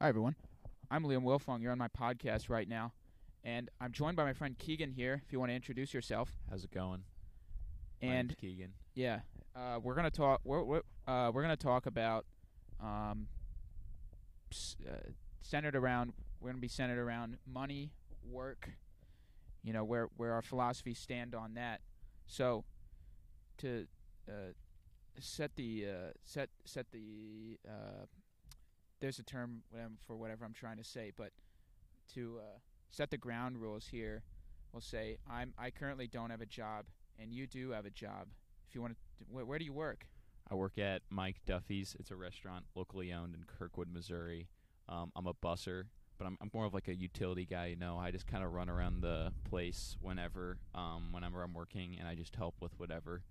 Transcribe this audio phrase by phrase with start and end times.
[0.00, 0.34] Hi, everyone.
[0.90, 1.60] I'm Liam Wilfong.
[1.62, 2.92] You're on my podcast right now.
[3.44, 6.30] And I'm joined by my friend Keegan here, if you want to introduce yourself.
[6.48, 7.04] How's it going?
[8.02, 8.72] And Keegan.
[8.94, 9.20] yeah,
[9.54, 10.40] uh, we're gonna talk.
[10.44, 12.24] We're we're, uh, we're gonna talk about
[12.82, 13.26] um,
[14.50, 15.10] s- uh,
[15.42, 16.14] centered around.
[16.40, 17.92] We're gonna be centered around money,
[18.24, 18.70] work.
[19.62, 21.82] You know where where our philosophies stand on that.
[22.26, 22.64] So,
[23.58, 23.86] to
[24.26, 24.52] uh,
[25.18, 28.06] set the uh, set set the uh,
[29.00, 29.62] there's a term
[30.06, 31.32] for whatever I'm trying to say, but
[32.14, 32.58] to uh,
[32.90, 34.22] set the ground rules here,
[34.72, 36.86] we'll say I'm I currently don't have a job
[37.20, 38.28] and you do have a job.
[38.68, 40.06] If you want to, where, where do you work?
[40.50, 41.96] I work at Mike Duffy's.
[41.98, 44.48] It's a restaurant locally owned in Kirkwood, Missouri.
[44.88, 45.84] Um, I'm a busser,
[46.18, 47.66] but I'm, I'm more of like a utility guy.
[47.66, 51.96] You know, I just kind of run around the place whenever, um, whenever I'm working,
[51.98, 53.22] and I just help with whatever.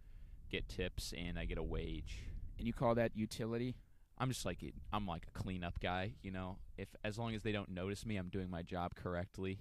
[0.49, 2.19] Get tips, and I get a wage.
[2.57, 3.75] And you call that utility?
[4.19, 4.59] I'm just like
[4.91, 6.13] I'm like a cleanup guy.
[6.21, 9.59] You know, if as long as they don't notice me, I'm doing my job correctly.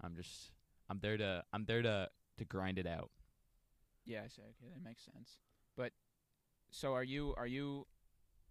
[0.00, 0.52] I'm just
[0.88, 3.10] I'm there to I'm there to to grind it out.
[4.04, 4.42] Yeah, I see.
[4.42, 5.38] okay, that makes sense.
[5.76, 5.92] But
[6.70, 7.86] so are you are you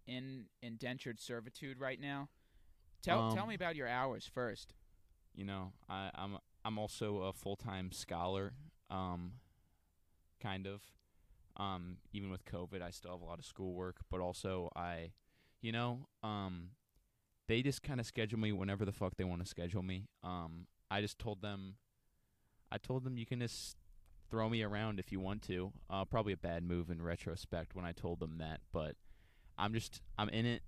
[0.06, 2.28] in indentured servitude right now?
[3.02, 4.74] Tell tell Um, me about your hours first.
[5.34, 8.52] you know I, i'm i'm also a full-time scholar
[8.90, 9.34] um
[10.40, 10.82] kind of
[11.56, 15.12] um even with covid i still have a lot of schoolwork but also i
[15.60, 16.70] you know um
[17.48, 20.66] they just kind of schedule me whenever the fuck they want to schedule me um
[20.90, 21.74] i just told them
[22.70, 23.76] i told them you can just
[24.30, 27.84] throw me around if you want to uh probably a bad move in retrospect when
[27.84, 28.94] i told them that but
[29.58, 30.62] i'm just i'm in it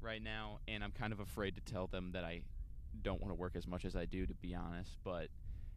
[0.00, 2.42] right now and i'm kind of afraid to tell them that i
[3.00, 4.98] don't want to work as much as I do, to be honest.
[5.02, 5.28] But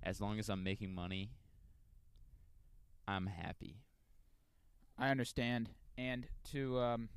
[0.03, 1.31] as long as I'm making money,
[3.07, 3.77] I'm happy.
[4.97, 5.69] I understand.
[5.97, 7.09] And to um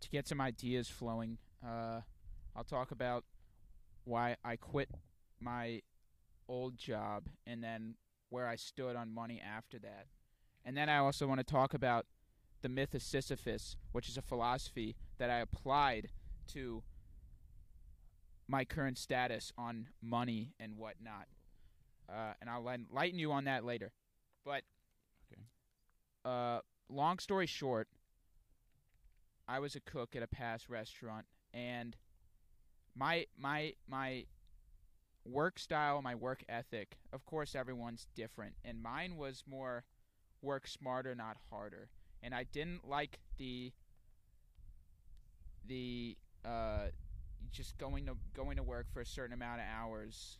[0.00, 2.00] to get some ideas flowing, uh
[2.56, 3.24] I'll talk about
[4.04, 4.88] why I quit
[5.40, 5.82] my
[6.48, 7.96] old job and then
[8.28, 10.06] where I stood on money after that.
[10.64, 12.06] And then I also want to talk about
[12.62, 16.10] the myth of Sisyphus, which is a philosophy that I applied
[16.48, 16.82] to
[18.46, 21.26] my current status on money and whatnot.
[22.08, 23.92] Uh, and I'll lighten you on that later.
[24.44, 24.62] But
[25.32, 25.42] Okay.
[26.24, 27.88] uh, long story short,
[29.46, 31.96] I was a cook at a past restaurant, and
[32.96, 34.24] my my my
[35.24, 36.96] work style, my work ethic.
[37.12, 39.84] Of course, everyone's different, and mine was more
[40.42, 41.88] work smarter, not harder.
[42.22, 43.72] And I didn't like the
[45.66, 46.86] the uh,
[47.50, 50.38] just going to going to work for a certain amount of hours,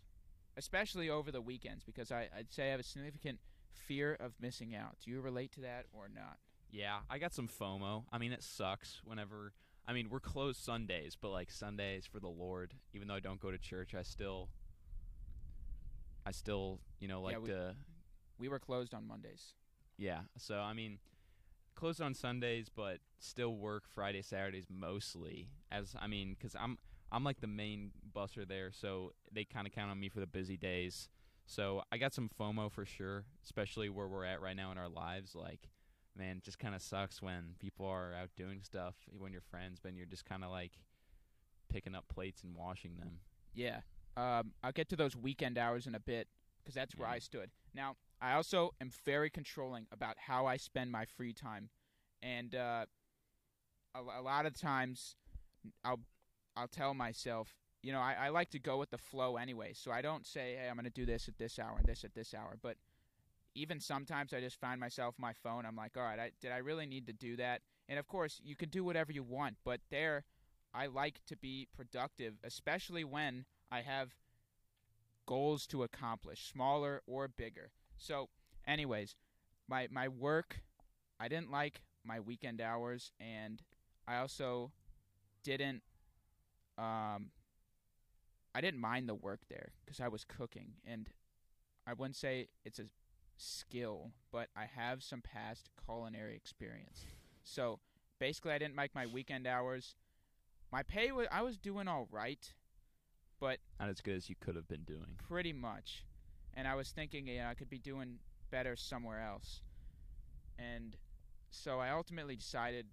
[0.57, 3.39] especially over the weekends, because I, I'd say I have a significant
[3.73, 4.97] fear of missing out.
[5.05, 6.39] Do you relate to that or not?
[6.75, 8.03] Yeah, I got some FOMO.
[8.13, 9.53] I mean, it sucks whenever.
[9.87, 12.75] I mean, we're closed Sundays, but like Sundays for the Lord.
[12.93, 14.49] Even though I don't go to church, I still,
[16.27, 17.77] I still, you know, Yeah, like we- to.
[18.37, 19.55] We were closed on Mondays.
[19.97, 20.23] Yeah.
[20.37, 20.99] So I mean,
[21.77, 25.51] closed on Sundays, but still work Friday, Saturdays mostly.
[25.71, 26.77] As I mean, because I'm
[27.13, 30.27] I'm like the main busser there, so they kind of count on me for the
[30.27, 31.09] busy days.
[31.47, 34.89] So I got some FOMO for sure, especially where we're at right now in our
[34.89, 35.37] lives.
[35.37, 35.69] Like,
[36.17, 39.79] man, it just kind of sucks when people are out doing stuff when you're friends,
[39.83, 40.73] but you're just kind of like
[41.69, 43.21] picking up plates and washing them.
[43.55, 43.81] Yeah.
[44.17, 46.29] Um, I'll get to those weekend hours in a bit
[46.63, 47.15] because that's where Yeah.
[47.15, 47.51] I stood.
[47.75, 51.69] Now, I also am very controlling about how I spend my free time,
[52.23, 52.87] and uh,
[53.95, 55.17] a, a lot of times,
[55.85, 56.01] I'll
[56.57, 59.73] I'll tell myself, you know, I, I like to go with the flow anyway.
[59.75, 62.05] So I don't say, hey, I'm going to do this at this hour and this
[62.05, 62.57] at this hour.
[62.63, 62.77] But
[63.55, 65.65] even sometimes I just find myself my phone.
[65.67, 67.63] I'm like, all right, I, did I really need to do that?
[67.89, 70.25] And of course, you can do whatever you want, but there,
[70.75, 74.15] I like to be productive, especially when I have
[75.27, 77.71] goals to accomplish, smaller or bigger.
[77.97, 78.29] So,
[78.67, 79.17] anyways,
[79.69, 80.61] my my work,
[81.21, 83.63] I didn't like my weekend hours, and
[84.07, 84.73] I also
[85.43, 85.83] didn't
[86.79, 87.31] um
[88.55, 91.09] I didn't mind the work there because I was cooking, and
[91.87, 92.85] I wouldn't say it's a
[93.37, 97.05] skill, but I have some past culinary experience.
[97.43, 97.79] So
[98.19, 99.95] basically, I didn't like my weekend hours.
[100.73, 102.53] My pay was I was doing all right,
[103.41, 105.17] but Not as good as you could have been doing.
[105.29, 106.05] pretty much.
[106.55, 108.19] And I was thinking, yeah, I could be doing
[108.51, 109.61] better somewhere else.
[110.59, 110.97] And
[111.51, 112.87] so I ultimately decided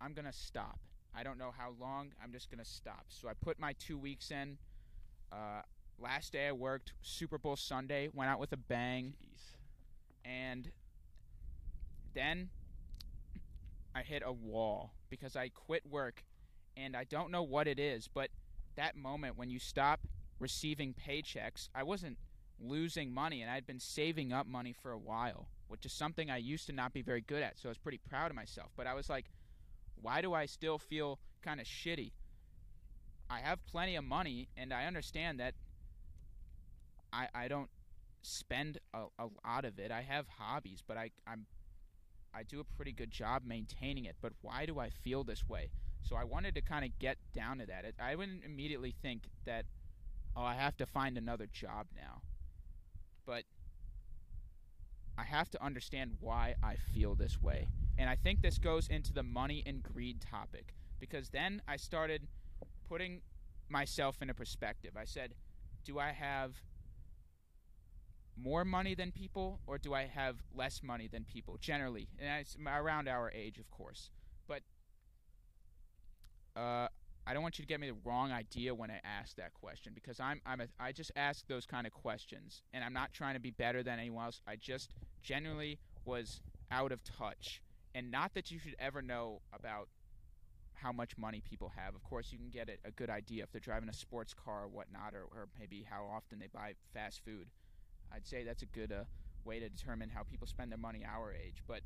[0.00, 0.78] I'm going to stop.
[1.14, 3.06] I don't know how long, I'm just going to stop.
[3.08, 4.58] So I put my two weeks in.
[5.32, 5.62] Uh,
[5.98, 9.14] last day I worked, Super Bowl Sunday, went out with a bang.
[9.22, 9.54] Jeez.
[10.24, 10.70] And
[12.14, 12.50] then
[13.94, 16.24] I hit a wall because I quit work
[16.76, 18.30] and I don't know what it is, but
[18.76, 20.00] that moment when you stop
[20.38, 22.18] receiving paychecks, I wasn't
[22.60, 26.36] losing money, and I'd been saving up money for a while, which is something I
[26.38, 27.58] used to not be very good at.
[27.58, 28.70] So I was pretty proud of myself.
[28.76, 29.26] But I was like,
[30.00, 32.12] why do I still feel kind of shitty?
[33.28, 35.54] I have plenty of money, and I understand that
[37.16, 37.70] I I don't
[38.22, 39.90] spend a, a lot of it.
[39.90, 41.46] I have hobbies, but I I'm
[42.34, 44.16] I do a pretty good job maintaining it.
[44.20, 45.70] But why do I feel this way?
[46.02, 47.84] So I wanted to kind of get down to that.
[48.00, 49.64] I wouldn't immediately think that
[50.36, 52.22] oh I have to find another job now,
[53.24, 53.44] but
[55.18, 57.68] I have to understand why I feel this way.
[57.98, 62.28] And I think this goes into the money and greed topic because then I started
[62.86, 63.22] putting
[63.68, 64.92] myself in a perspective.
[64.96, 65.34] I said,
[65.84, 66.52] do I have
[68.36, 72.08] more money than people or do I have less money than people generally?
[72.18, 74.10] And it's around our age, of course.
[74.46, 74.62] But
[76.54, 76.88] uh,
[77.26, 79.92] I don't want you to get me the wrong idea when I ask that question
[79.94, 83.34] because I'm I'm a, I just ask those kind of questions and I'm not trying
[83.34, 84.40] to be better than anyone else.
[84.46, 84.90] I just
[85.22, 86.40] genuinely was
[86.70, 87.62] out of touch.
[87.94, 89.88] And not that you should ever know about
[90.74, 91.94] how much money people have.
[91.94, 94.64] Of course, you can get a, a good idea if they're driving a sports car
[94.64, 97.48] or whatnot, or, or maybe how often they buy fast food.
[98.12, 99.04] I'd say that's a good uh,
[99.44, 101.62] way to determine how people spend their money our age.
[101.66, 101.80] But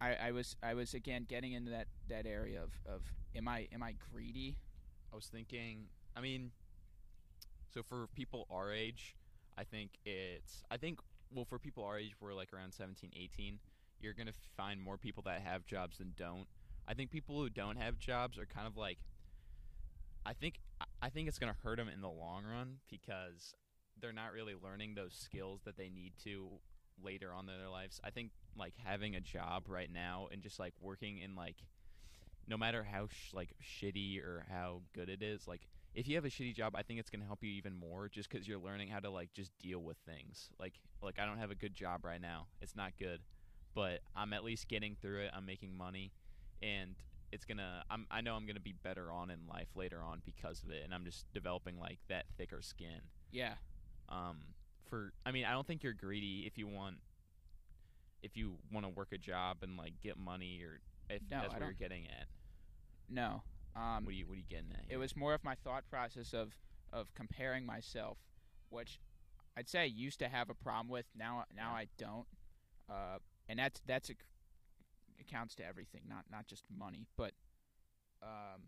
[0.00, 3.02] I, I was I was again getting into that, that area of, of
[3.34, 4.56] am I am I greedy?
[5.12, 5.86] I was thinking.
[6.16, 6.50] I mean,
[7.72, 9.16] so for people our age,
[9.58, 10.62] I think it's.
[10.70, 11.00] I think
[11.34, 13.58] well for people our age, we're like around 17, 18.
[14.00, 16.46] You're gonna find more people that have jobs than don't.
[16.86, 18.98] I think people who don't have jobs are kind of like.
[20.24, 20.58] I think
[21.06, 23.54] I think it's gonna hurt them in the long run because
[24.00, 26.48] they're not really learning those skills that they need to
[27.00, 28.00] later on in their lives.
[28.02, 31.58] I think like having a job right now and just like working in like
[32.48, 36.24] no matter how sh- like shitty or how good it is, like if you have
[36.24, 38.58] a shitty job, I think it's going to help you even more just cuz you're
[38.58, 40.50] learning how to like just deal with things.
[40.58, 42.48] Like like I don't have a good job right now.
[42.60, 43.20] It's not good,
[43.74, 45.30] but I'm at least getting through it.
[45.32, 46.10] I'm making money
[46.60, 46.96] and
[47.32, 50.62] it's to I'm I know I'm to be better on in life later on because
[50.62, 53.00] of it and I'm just developing like that thicker skin.
[53.32, 53.54] Yeah.
[54.08, 54.38] Um
[54.88, 56.96] for I mean, I don't think you're greedy if you want
[58.22, 61.54] if you want to work a job and like get money or if No, that's
[61.54, 62.26] I what you're getting at.
[63.08, 63.42] No.
[63.74, 64.84] Um, What are you what are you getting at?
[64.88, 66.54] it was more of my thought process of
[66.92, 68.18] of comparing myself,
[68.70, 68.98] which
[69.56, 71.06] I'd say I used to have a problem with.
[71.14, 71.76] Now now Yeah.
[71.78, 72.26] I don't,
[72.88, 73.18] uh,
[73.48, 74.14] and that's that's a,
[75.20, 77.32] accounts to everything, not not just money, but
[78.22, 78.62] um,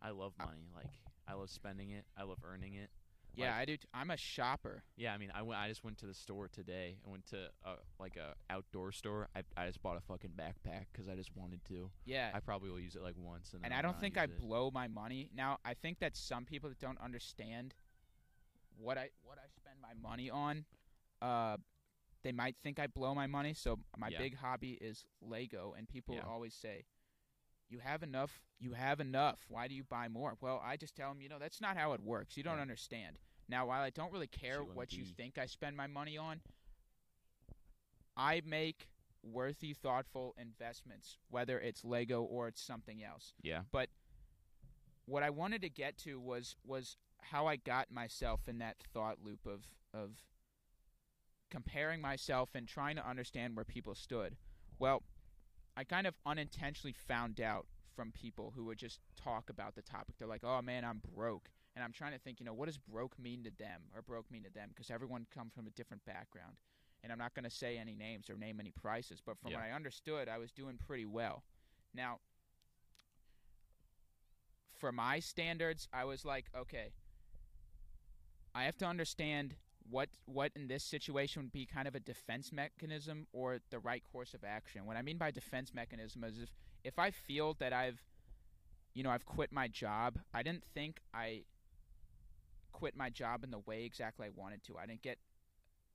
[0.00, 0.68] I love money.
[0.74, 0.90] Like
[1.28, 2.04] I love spending it.
[2.18, 2.90] I love earning it.
[3.34, 3.76] yeah, Like- I do.
[3.76, 4.82] T- I'm a shopper.
[4.96, 5.60] Yeah, I mean, I went.
[5.60, 6.96] I just went to the store today.
[7.06, 9.28] I went to uh, like a outdoor store.
[9.36, 11.90] I I just bought a fucking backpack because I just wanted to.
[12.04, 14.38] Yeah, I probably will use it like once, and, and I don't think I it.
[14.38, 15.30] blow my money.
[15.34, 17.74] Now I think that some people that don't understand
[18.76, 20.64] what I what I spend my money on,
[21.20, 21.56] uh,
[22.22, 23.54] they might think I blow my money.
[23.54, 24.18] So my Yeah.
[24.18, 26.22] big hobby is Lego, and people Yeah.
[26.26, 26.84] always say,
[27.68, 28.40] "You have enough.
[28.58, 29.44] You have enough.
[29.48, 31.92] Why do you buy more?" Well, I just tell them, you know, that's not how
[31.92, 32.36] it works.
[32.36, 32.62] You don't Yeah.
[32.62, 33.18] understand.
[33.48, 36.42] Now, while I don't really care what you think I spend my money on,
[38.16, 38.88] I make
[39.22, 43.64] worthy, thoughtful investments, whether it's Lego or it's something else Yeah.
[43.70, 43.90] But
[45.06, 49.22] what I wanted to get to was was how I got myself in that thought
[49.22, 50.22] loop of of
[51.52, 54.36] comparing myself and trying to understand where people stood.
[54.78, 55.02] Well,
[55.76, 60.16] I kind of unintentionally found out from people who would just talk about the topic.
[60.18, 62.78] They're like, "Oh man, I'm broke." And I'm trying to think, you know, what does
[62.78, 66.04] broke mean to them or broke mean to them because everyone comes from a different
[66.06, 66.56] background.
[67.02, 69.58] And I'm not going to say any names or name any prices, but from Yeah.
[69.58, 71.44] what I understood, I was doing pretty well.
[71.94, 72.20] Now,
[74.78, 76.92] for my standards, I was like, okay,
[78.54, 79.56] I have to understand
[79.92, 84.02] what what in this situation would be kind of a defense mechanism or the right
[84.10, 84.86] course of action.
[84.86, 86.50] What I mean by defense mechanism is if
[86.82, 88.02] if I feel that I've
[88.94, 91.44] you know, I've quit my job, I didn't think I
[92.72, 94.76] quit my job in the way exactly I wanted to.
[94.78, 95.18] I didn't get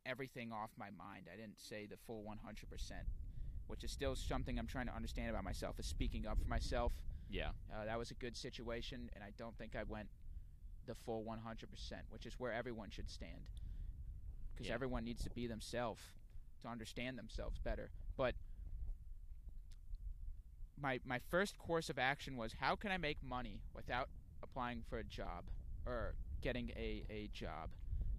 [0.05, 1.27] everything off my mind.
[1.31, 2.91] I didn't say the full 100%,
[3.67, 6.93] which is still something I'm trying to understand about myself is speaking up for myself.
[7.29, 7.49] Yeah.
[7.71, 10.07] Uh, that was a good situation, and I don't think I went
[10.87, 11.67] the full 100%,
[12.09, 13.56] which is where everyone should stand.
[14.57, 14.73] Because Yeah.
[14.73, 16.01] everyone needs to be themselves
[16.61, 17.91] to understand themselves better.
[18.17, 18.35] But
[20.79, 24.09] my my first course of action was how can I make money without
[24.41, 25.45] applying for a job
[25.85, 27.69] or getting a, a job,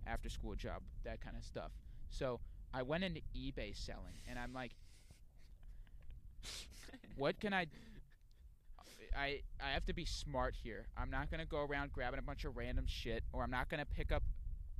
[0.07, 1.73] after school job, that kind of stuff.
[2.11, 2.41] So
[2.73, 4.73] I went into eBay selling, and I'm like,
[7.17, 7.67] what can I
[9.17, 10.89] I I have to be smart here.
[10.97, 13.87] I'm not gonna go around grabbing a bunch of random shit, or I'm not gonna
[13.87, 14.23] pick up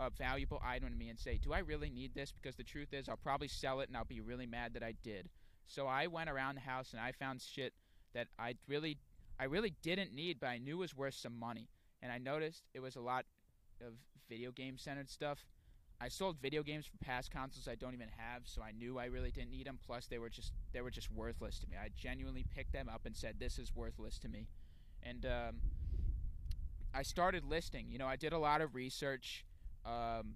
[0.01, 2.93] a valuable item to me and say, "Do I really need this?" Because the truth
[2.93, 5.29] is, I'll probably sell it and I'll be really mad that I did.
[5.67, 7.75] So I went around the house and I found shit
[8.15, 8.99] that I really
[9.39, 11.69] I really didn't need, but I knew was worth some money.
[12.03, 13.27] And I noticed it was a lot
[13.81, 13.95] of
[14.29, 15.45] video game centered stuff.
[16.01, 19.07] I sold video games for past consoles I don't even have, so I knew I
[19.07, 19.79] really didn't need them.
[19.85, 21.77] Plus, they were just they were just worthless to me.
[21.77, 24.47] I genuinely picked them up and said, "This is worthless to me,"
[25.03, 25.57] and um,
[26.95, 27.87] I started listing.
[27.91, 29.45] You know, I did a lot of research.
[29.85, 30.35] Um,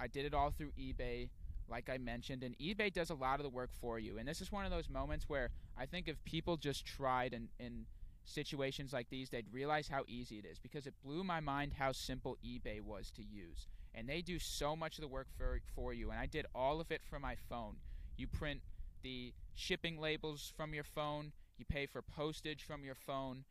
[0.00, 1.28] I did it all through eBay,
[1.68, 4.18] like I mentioned, and eBay does a lot of the work for you.
[4.18, 7.48] And this is one of those moments where I think if people just tried and
[7.58, 7.86] in
[8.24, 11.92] situations like these, they'd realize how easy it is because it blew my mind how
[11.92, 15.92] simple eBay was to use and they do so much of the work for for
[15.92, 16.10] you.
[16.10, 17.76] And I did all of it from my phone.
[18.16, 18.60] You print
[19.02, 21.32] the shipping labels from your phone.
[21.58, 23.44] You pay for postage from your phone.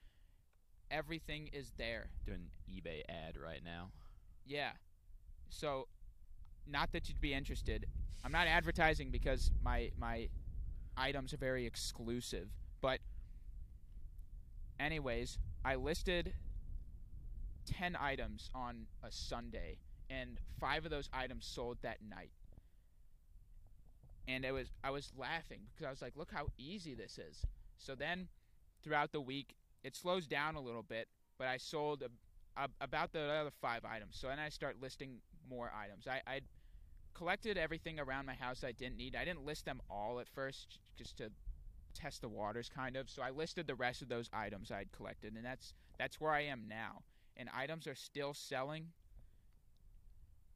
[0.90, 2.10] Everything is there.
[2.26, 3.90] Doing eBay ad right now.
[4.46, 4.72] Yeah.
[5.52, 5.88] So,
[6.66, 7.86] not that you'd be interested.
[8.24, 10.30] I'm not advertising because my my
[10.98, 12.50] items are very exclusive.
[12.82, 13.00] But,
[14.80, 16.34] anyways, I listed
[17.66, 19.78] ten items on a Sunday
[20.10, 22.32] and five of those items sold that night.
[24.28, 27.46] And it was I was laughing because I was like, look how easy this is.
[27.78, 28.28] So then
[28.84, 33.12] throughout the week it slows down a little bit, but I sold a, a, about
[33.14, 34.18] the other five items.
[34.20, 35.18] So then I start listing
[35.50, 36.08] more items.
[36.08, 36.42] I I
[37.14, 39.16] collected everything around my house I didn't need.
[39.16, 41.30] I didn't list them all at first just to
[41.94, 43.10] test the waters kind of.
[43.10, 46.42] So I listed the rest of those items I'd collected and that's that's where I
[46.42, 47.04] am now.
[47.38, 48.88] And items are still selling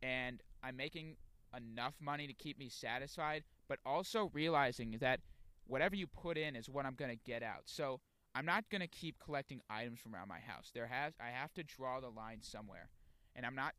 [0.01, 1.17] and I'm making
[1.55, 5.19] enough money to keep me satisfied, but also realizing that
[5.67, 7.63] whatever you put in is what I'm going to get out.
[7.65, 7.99] So
[8.35, 10.71] I'm not going to keep collecting items from around my house.
[10.73, 12.89] There has I have to draw the line somewhere.
[13.35, 13.73] And I'm not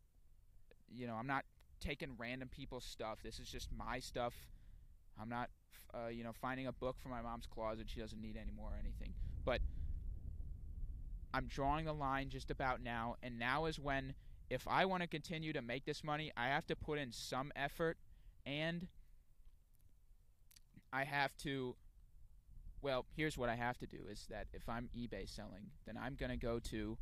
[0.94, 1.44] you know, I'm not
[1.80, 3.18] taking random people's stuff.
[3.22, 4.34] This is just my stuff.
[5.20, 5.50] I'm not
[5.94, 8.78] uh, you know, finding a book from my mom's closet she doesn't need anymore or
[8.78, 9.14] anything.
[9.44, 9.60] But
[11.32, 14.14] I'm drawing the line just about now, and now is when
[14.48, 17.50] if I want to continue to make this money, I have to put in some
[17.56, 17.98] effort
[18.44, 18.86] and
[20.92, 21.76] I have to
[22.82, 26.14] well, here's what I have to do is that if I'm eBay selling, then I'm
[26.14, 26.96] going to go to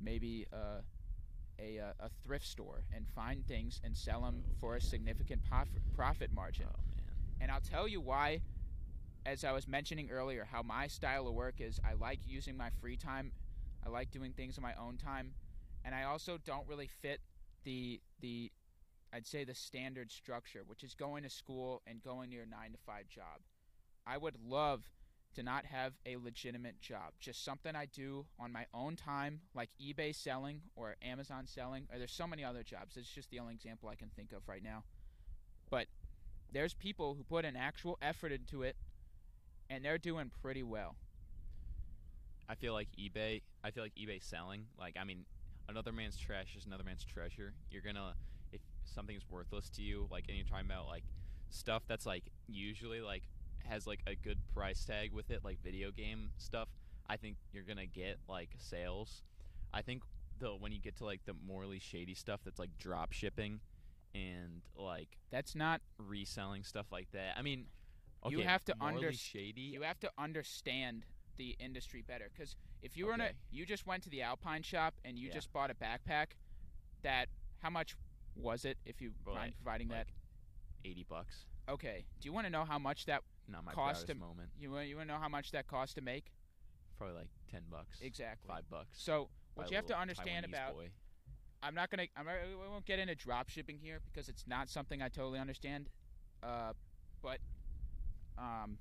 [0.00, 0.82] maybe uh,
[1.58, 5.82] a uh, a thrift store and find things and sell them for a significant profit
[5.94, 6.66] profit margin.
[6.68, 7.14] Oh man.
[7.40, 8.40] And I'll tell you why
[9.24, 12.70] as I was mentioning earlier how my style of work is I like using my
[12.80, 13.32] free time.
[13.84, 15.32] I like doing things on my own time
[15.84, 17.20] and I also don't really fit
[17.64, 18.50] the the
[19.12, 22.72] I'd say the standard structure, which is going to school and going to your 9
[22.72, 23.40] to 5 job.
[24.06, 24.82] I would love
[25.36, 29.68] to not have a legitimate job, just something I do on my own time, like
[29.80, 32.96] eBay selling or Amazon selling, or there's so many other jobs.
[32.96, 34.82] It's just the only example I can think of right now.
[35.70, 35.88] But
[36.52, 38.76] there's people who put an actual effort into it
[39.68, 40.96] and they're doing pretty well.
[42.48, 43.42] I feel like eBay.
[43.62, 44.66] I feel like eBay selling.
[44.78, 45.26] Like I mean,
[45.68, 47.52] another man's trash is another man's treasure.
[47.70, 48.14] You're gonna
[48.52, 51.04] if something's worthless to you, like and you're talking about like
[51.50, 53.24] stuff that's like usually like
[53.66, 56.68] has like a good price tag with it, like video game stuff.
[57.08, 59.22] I think you're gonna get like sales.
[59.72, 60.02] I think
[60.38, 63.60] though when you get to like the morally shady stuff that's like drop shipping
[64.14, 67.36] and like That's not reselling stuff like that.
[67.36, 67.66] I mean,
[68.24, 68.74] okay, You have to
[69.12, 69.60] shady.
[69.62, 71.04] you have to understand
[71.36, 74.62] the industry better cuz if you were in a you just went to the Alpine
[74.62, 75.34] shop and you Yeah.
[75.34, 76.28] just bought a backpack
[77.02, 77.94] that how much
[78.34, 80.08] was it if you Well, mind like- providing like
[80.84, 81.46] eighty bucks.
[81.68, 82.04] Okay.
[82.20, 84.50] Do you want to know how much that Not my cost to- moment.
[84.58, 86.32] you want you want to know how much that cost to make?
[86.96, 87.98] Probably like ten bucks.
[88.00, 88.48] Exactly.
[88.48, 88.88] Five bucks.
[88.92, 90.88] So, what you have to understand Taiwanese about boy.
[91.62, 92.06] I'm not gonna.
[92.16, 92.34] I'm, I
[92.70, 95.88] won't get into drop shipping here because it's not something I totally understand.
[96.42, 96.72] Uh,
[97.22, 97.38] but
[98.38, 98.78] um,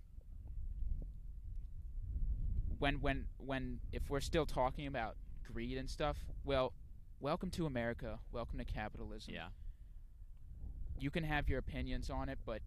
[2.79, 5.15] when when when if we're still talking about
[5.51, 6.73] greed and stuff, well,
[7.19, 8.19] welcome to America.
[8.31, 9.33] Welcome to capitalism.
[9.33, 9.47] Yeah.
[10.99, 12.61] You can have your opinions on it, but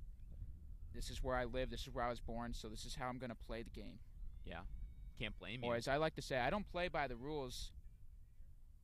[0.95, 1.71] this is where I live.
[1.71, 2.55] This is where I was born.
[2.55, 3.99] So this is how I'm gonna play the game.
[4.45, 4.61] Yeah.
[5.19, 5.69] Can't blame you.
[5.69, 7.73] Or as I like to say, I don't play by the rules.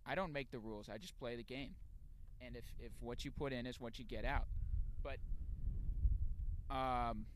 [0.07, 0.89] I don't make the rules.
[0.93, 1.75] I just play the game.
[2.41, 4.47] And if if what you put in is what you get out.
[5.03, 5.19] But
[6.75, 7.27] um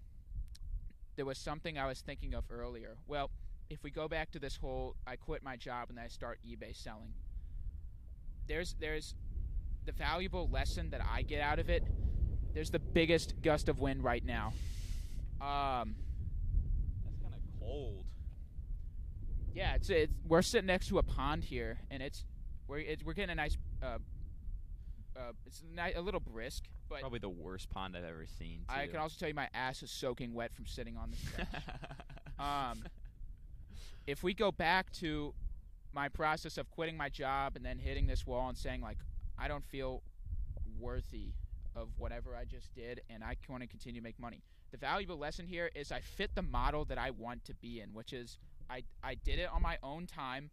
[1.17, 2.97] there was something I was thinking of earlier.
[3.07, 3.31] Well,
[3.71, 6.77] if we go back to this whole I quit my job and I start eBay
[6.77, 7.15] selling.
[8.47, 9.15] There's there's
[9.85, 11.83] the valuable lesson that I get out of it.
[12.55, 14.53] There's the biggest gust of wind right now.
[15.41, 15.95] Um
[17.05, 18.05] That's kind of cold.
[19.55, 22.25] Yeah, it's it's we're sitting next to a pond here, and it's
[22.67, 23.99] we're it's, we're getting a nice uh,
[25.17, 28.65] uh it's a, a little brisk, but Probably the worst pond I've ever seen.
[28.69, 31.49] I can also tell you my ass is soaking wet from sitting on this bench.
[32.39, 32.85] um,
[34.07, 35.35] if we go back to
[35.93, 38.99] my process of quitting my job and then hitting this wall and saying like
[39.39, 40.03] I don't feel
[40.79, 41.33] worthy
[41.79, 44.43] of whatever I just did and I want to continue to make money.
[44.71, 47.95] The valuable lesson here is I fit the model that I want to be in,
[47.95, 50.51] which is I I did it on my own time.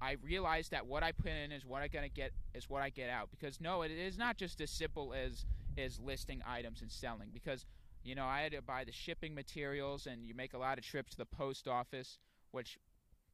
[0.00, 2.90] I realized that what I put in is what I gonna get is what I
[2.90, 3.30] get out.
[3.30, 5.44] Because no, it is not just as simple as
[5.76, 7.30] as listing items and selling.
[7.32, 7.66] Because
[8.04, 10.84] you know I had to buy the shipping materials, and you make a lot of
[10.84, 12.18] trips to the post office,
[12.52, 12.78] which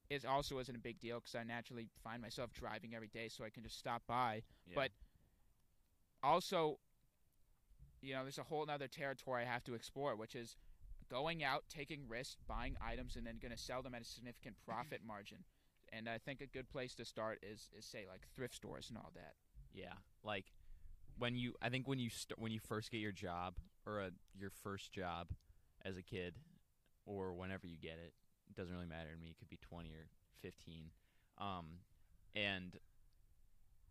[0.09, 3.45] is also isn't a big deal because I naturally find myself driving every day, so
[3.45, 4.43] I can just stop by.
[4.67, 4.75] Yeah.
[4.77, 4.93] but-
[6.23, 6.79] Also,
[8.05, 10.57] you know, there's a whole other territory I have to explore, which is
[11.11, 14.57] going out, taking risks, buying items, and then going to sell them at a significant
[14.67, 15.39] profit margin.
[15.93, 18.99] And I think a good place to start is, is say like thrift stores and
[18.99, 19.35] all that.
[19.73, 20.47] Yeah, like
[21.19, 23.55] when you, I think when you st- when you first get your job
[23.87, 25.29] or a, your first job
[25.85, 26.35] as a kid,
[27.07, 28.13] or whenever you get it,
[28.49, 29.29] it doesn't really matter to me.
[29.31, 30.07] It could be twenty or
[30.43, 30.91] fifteen,
[31.39, 31.67] um,
[32.35, 32.77] and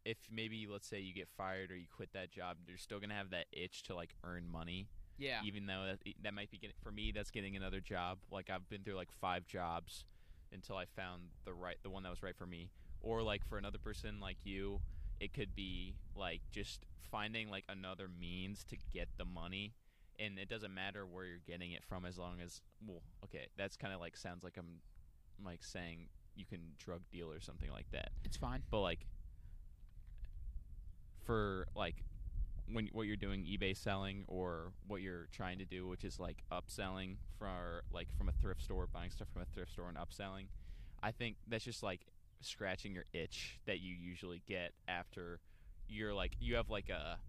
[0.05, 3.13] if maybe let's say you get fired or you quit that job, you're still gonna
[3.13, 5.41] have that itch to like earn money, Yeah.
[5.45, 7.11] even though that, that might be getting for me.
[7.11, 8.17] That's getting another job.
[8.31, 10.05] Like I've been through like five jobs
[10.51, 12.69] until I found the right, the one that was right for me.
[13.01, 14.79] Or like for another person like you,
[15.19, 19.73] it could be like just finding like another means to get the money
[20.19, 23.75] and it doesn't matter where you're getting it from as long as well okay that's
[23.77, 24.79] kind of like sounds like i'm
[25.45, 28.61] like saying you can drug deal or something like that It's fine.
[28.71, 29.05] but like
[31.25, 32.03] for like
[32.71, 36.43] when what you're doing eBay selling or what you're trying to do which is like
[36.51, 40.45] upselling for like from a thrift store buying stuff from a thrift store and upselling
[41.01, 42.01] I think that's just like
[42.41, 45.39] scratching your itch that you usually get after
[45.87, 47.19] you're like you have like a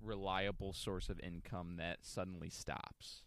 [0.00, 3.22] reliable source of income that suddenly stops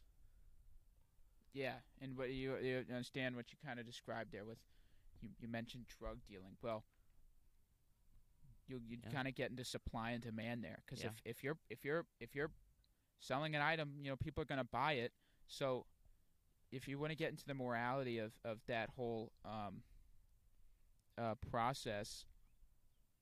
[1.53, 4.57] Yeah, and what you, you understand what you kind of described there with
[5.21, 6.57] you, you mentioned drug dealing.
[6.61, 6.83] Well,
[8.67, 9.09] you you Yeah.
[9.11, 11.09] kind of get into supply and demand there because Yeah.
[11.09, 12.51] if, if you're if you're if you're
[13.19, 15.11] selling an item, you know people are going to buy it.
[15.47, 15.85] So
[16.71, 19.83] if you want to get into the morality of of that whole um,
[21.17, 22.25] uh, process,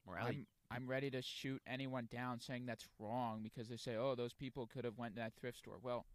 [0.06, 4.16] morality I'm I'm ready to shoot anyone down saying that's wrong because they say, "Oh,
[4.16, 6.06] those people could have went to that thrift store." Well,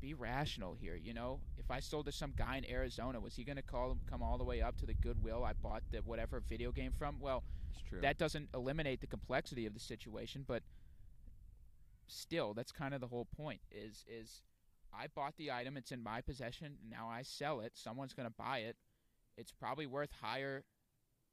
[0.00, 1.40] be rational here, you know?
[1.58, 4.22] If I sold to some guy in Arizona, was he going to call him, come
[4.22, 7.20] all the way up to the Goodwill I bought the whatever video game from?
[7.20, 7.44] Well,
[8.02, 10.62] that doesn't eliminate the complexity of the situation, but
[12.06, 14.42] still, that's kind of the whole point is is
[14.92, 18.34] I bought the item, it's in my possession, now I sell it, someone's going to
[18.36, 18.76] buy it.
[19.36, 20.64] It's probably worth higher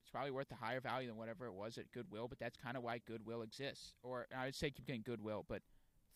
[0.05, 2.77] it's probably worth a higher value than whatever it was at Goodwill, but that's kind
[2.77, 3.95] of why Goodwill exists.
[4.03, 5.63] Or I would say keep getting Goodwill, but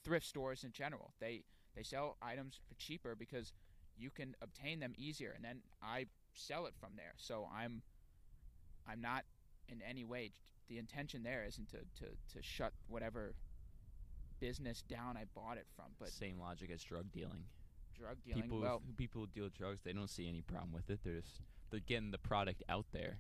[0.04, 1.16] thrift stores in general.
[1.20, 1.42] They
[1.80, 3.54] they sell items for cheaper because
[3.98, 7.14] you can obtain them easier and then I sell it from there.
[7.16, 7.82] So I'm
[8.86, 9.24] I'm not
[9.70, 10.32] in any way
[10.68, 13.34] the intention there isn't to, to, to shut whatever
[14.42, 17.46] business down I bought it from, but same logic as drug dealing.
[17.98, 20.90] Drug dealing people well who people who deal drugs they don't see any problem with
[20.90, 21.00] it.
[21.04, 21.40] They're just
[21.72, 23.20] they're getting the product out there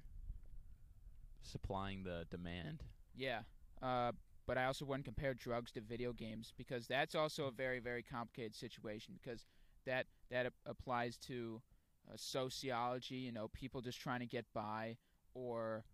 [1.42, 2.84] supplying the demand.
[3.16, 3.40] Yeah,
[3.82, 4.12] uh,
[4.50, 8.02] but I also wouldn't compare drugs to video games because that's also a very very
[8.02, 9.46] complicated situation because
[9.86, 11.62] that that ap- applies to
[12.10, 13.18] uh, sociology.
[13.18, 14.98] You know, people just trying to get by,
[15.36, 15.86] or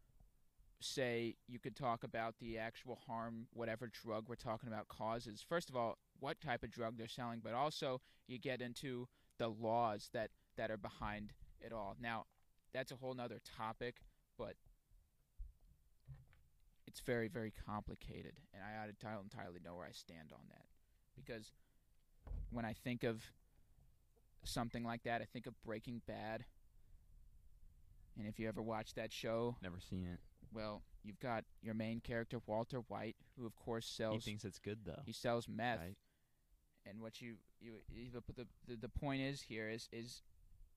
[0.80, 5.44] say you could talk about the actual harm whatever drug we're talking about causes.
[5.46, 9.50] First of all, what type of drug they're selling, but also you get into the
[9.50, 11.98] laws that that are behind it all.
[12.02, 12.24] Now,
[12.74, 13.98] that's a whole nother topic,
[14.38, 14.56] but
[16.96, 20.64] it's very very complicated and i ought to entirely know where i stand on that.
[21.14, 21.52] Because
[22.52, 23.22] when i think of
[24.46, 26.46] something like that i think of breaking bad.
[28.18, 30.20] And if you ever watch that show never seen it.
[30.54, 34.24] well you've got your main character walter white who of course sells.
[34.24, 35.02] he thinks it's good though.
[35.06, 35.80] he sells meth.
[35.80, 35.98] Right.
[36.86, 37.74] And what you you,
[38.14, 40.22] the the the point is here is is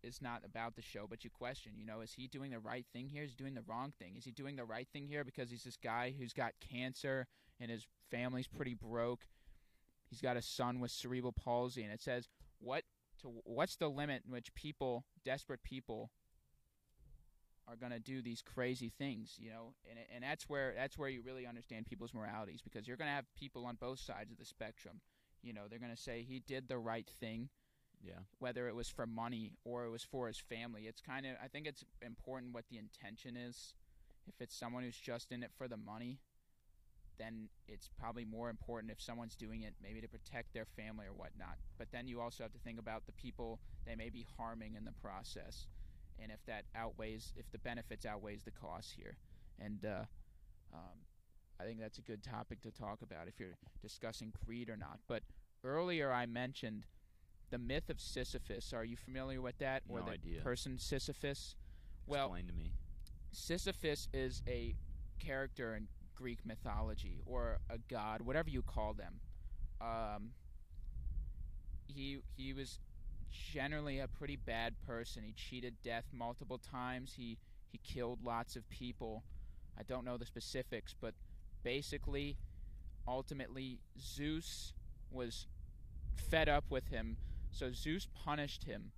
[0.02, 2.87] is not about the show, but you question, you know, is he doing the right
[2.92, 3.24] thing here?
[3.24, 4.14] Is he doing the wrong thing?
[4.16, 7.26] Is he doing the right thing here because he's this guy who's got cancer
[7.61, 9.26] and his family's pretty broke?
[10.08, 12.84] He's got a son with cerebral palsy, and it says what
[13.20, 16.11] to what's the limit in which people, desperate people,
[17.66, 19.74] are gonna do these crazy things, you know?
[19.88, 23.26] And and that's where that's where you really understand people's moralities because you're gonna have
[23.34, 25.00] people on both sides of the spectrum.
[25.42, 27.50] You know, they're gonna say he did the right thing
[28.04, 28.20] Yeah.
[28.38, 30.87] whether it was for money or it was for his family.
[30.87, 33.74] It's kind of I think it's important what the intention is.
[34.26, 36.20] If it's someone who's just in it for the money,
[37.18, 41.12] then it's probably more important if someone's doing it maybe to protect their family or
[41.12, 41.58] whatnot.
[41.76, 44.84] But then you also have to think about the people they may be harming in
[44.84, 45.66] the process,
[46.18, 49.16] and if that outweighs, if the benefits outweighs the costs here,
[49.58, 50.04] and uh,
[50.72, 51.04] um,
[51.61, 55.00] I think that's a good topic to talk about if you're discussing greed or not.
[55.08, 55.22] But
[55.64, 56.87] earlier I mentioned
[57.50, 58.72] the myth of Sisyphus.
[58.72, 60.40] Are you familiar with that, or No the idea.
[60.42, 61.56] person Sisyphus?
[62.06, 62.72] Well, Explain to me.
[63.32, 64.74] Sisyphus is a
[65.18, 69.20] character in Greek mythology or a god, whatever you call them.
[69.80, 70.30] Um,
[71.87, 72.78] he he was
[73.52, 75.22] generally a pretty bad person.
[75.22, 77.14] He cheated death multiple times.
[77.16, 77.38] He
[77.70, 79.22] he killed lots of people.
[79.78, 81.14] I don't know the specifics, but
[81.62, 82.37] basically,
[83.06, 84.72] ultimately, Zeus
[85.11, 85.46] was
[86.16, 87.16] fed up with him,
[87.59, 88.92] so Zeus punished him,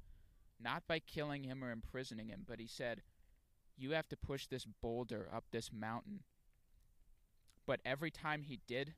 [0.60, 3.02] not by killing him or imprisoning him, but he said,
[3.76, 6.24] "You have to push this boulder up this mountain."
[7.64, 8.94] But every time he did,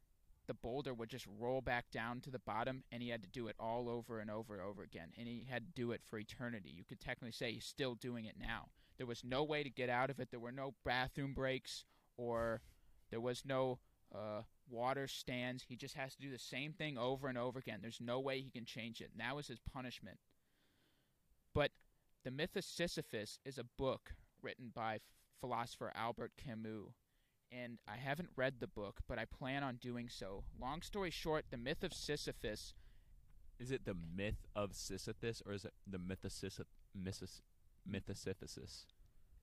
[0.47, 3.47] the boulder would just roll back down to the bottom, and he had to do
[3.47, 5.13] it all over and over and over again.
[5.17, 6.71] And he had to do it for eternity.
[6.71, 8.71] You could technically say he's still doing it now.
[8.99, 10.31] There was no way to get out of it.
[10.31, 11.85] There were no bathroom breaks,
[12.17, 12.63] or
[13.11, 13.79] there was no
[14.13, 15.65] uh, water stands.
[15.69, 17.79] He just has to do the same thing over and over again.
[17.83, 19.11] There's no way he can change it.
[19.17, 20.19] That was his punishment.
[21.55, 21.71] But
[22.25, 25.01] The Myth of Sisyphus is a book written by
[25.41, 26.95] philosopher Albert Camus.
[27.51, 30.45] And I haven't read the book, but I plan on doing so.
[30.59, 32.75] Long story short, The Myth of Sisyphus
[33.59, 36.67] Is it the myth of Sisyphus or is it the myth of Sisyphus?
[37.89, 38.87] Mythosiphus.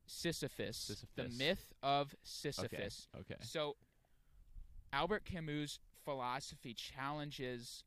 [0.06, 1.38] Sisyphus, the Sisyphus.
[1.38, 3.08] myth of Sisyphus.
[3.16, 3.34] Okay.
[3.34, 3.42] Okay.
[3.42, 3.76] So,
[4.92, 7.84] Albert Camus' philosophy challenges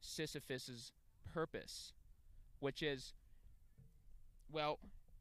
[0.00, 0.92] Sisyphus's
[1.32, 1.92] purpose,
[2.60, 3.14] which is,
[4.50, 4.78] well,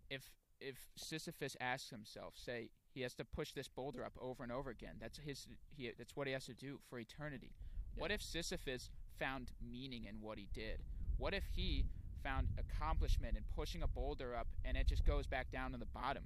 [0.09, 4.51] if if Sisyphus asks himself, say he has to push this boulder up over and
[4.51, 7.51] over again, that's his he that's what he has to do for eternity.
[7.95, 10.83] What if Sisyphus found meaning in what he did?
[11.17, 11.85] What if he
[12.23, 15.85] found accomplishment in pushing a boulder up and it just goes back down to the
[15.85, 16.23] bottom?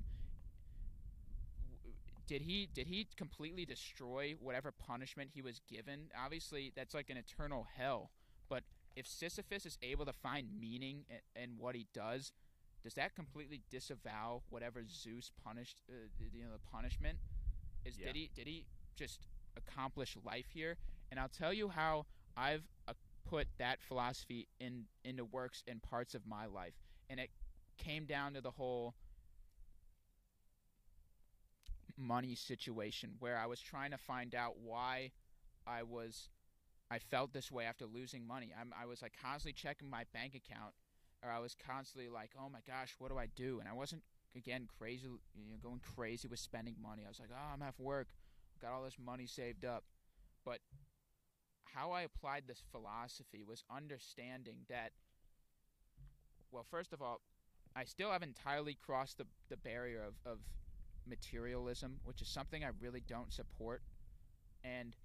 [2.31, 6.07] Did he did he completely destroy whatever punishment he was given?
[6.17, 8.11] Obviously, that's like an eternal hell.
[8.47, 8.63] But
[8.95, 12.31] if Sisyphus is able to find meaning in, in what he does,
[12.85, 15.81] does that completely disavow whatever Zeus punished?
[15.89, 17.17] Uh, you know, the punishment
[17.83, 18.05] is Yeah.
[18.05, 18.65] did he did he
[18.95, 20.77] just accomplish life here?
[21.11, 22.05] And I'll tell you how
[22.37, 22.93] I've uh,
[23.25, 26.75] put that philosophy in into works in parts of my life,
[27.09, 27.29] and it
[27.77, 28.95] came down to the whole
[32.01, 35.11] money situation where I was trying to find out why
[35.67, 36.29] I was
[36.89, 38.51] I felt this way after losing money.
[38.59, 40.73] I'm I was like constantly checking my bank account
[41.23, 44.03] or I was constantly like, "Oh my gosh, what do I do?" And I wasn't
[44.35, 47.03] again crazy, you know, going crazy with spending money.
[47.05, 48.09] I was like, "Oh, I'm off work.
[48.61, 49.83] Got all this money saved up."
[50.43, 50.59] But
[51.73, 54.91] how I applied this philosophy was understanding that
[56.51, 57.21] well, first of all,
[57.75, 60.39] I still haven't entirely crossed the the barrier of, of
[61.05, 63.81] materialism, which is something I really don't support.
[64.63, 64.95] And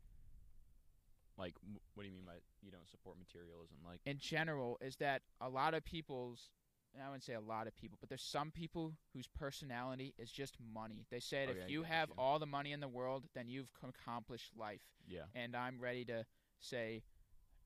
[1.38, 1.54] Like,
[1.94, 3.76] what do you mean by you don't support materialism?
[3.84, 6.50] Like, in general, is that a lot of people's,
[6.98, 10.56] I wouldn't say a lot of people, but there's some people whose personality is just
[10.74, 11.04] money.
[11.10, 12.14] They say that Okay, oh, if I you have you.
[12.16, 14.80] all the money in the world, then you've accomplished life.
[15.06, 16.24] yeah, And I'm ready to
[16.58, 17.02] say,